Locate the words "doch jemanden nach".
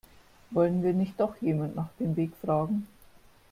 1.19-1.91